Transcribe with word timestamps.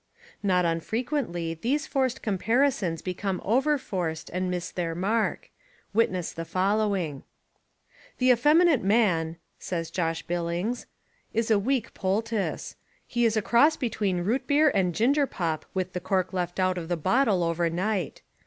Not 0.41 0.65
unfrequently 0.65 1.53
these 1.53 1.85
forced 1.85 2.23
comparisons 2.23 3.03
become 3.03 3.39
overforced 3.41 4.31
and 4.33 4.49
miss 4.49 4.71
their 4.71 4.95
mark. 4.95 5.51
Wit 5.93 6.09
ness 6.09 6.33
the 6.33 6.43
following: 6.43 7.21
"The 8.17 8.31
effeminate 8.31 8.81
man," 8.83 9.37
says 9.59 9.91
Josh 9.91 10.23
Billings, 10.23 10.87
"is 11.35 11.51
a 11.51 11.59
weak 11.59 11.93
poultiss. 11.93 12.77
He 13.05 13.25
is 13.25 13.37
a 13.37 13.43
cross 13.43 13.77
between 13.77 14.23
root 14.23 14.47
beer 14.47 14.71
and 14.73 14.95
ginger 14.95 15.27
pop 15.27 15.67
with 15.75 15.93
the 15.93 15.99
cork 15.99 16.33
left 16.33 16.59
out 16.59 16.79
of 16.79 16.87
the 16.87 16.97
bottle 16.97 17.43
overnight. 17.43 18.23